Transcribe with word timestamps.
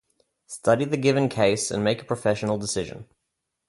Study 0.47 0.85
the 0.85 0.97
given 0.97 1.29
case 1.29 1.69
and 1.69 1.83
make 1.83 2.01
a 2.01 2.05
professional 2.05 2.57
decision. 2.57 3.05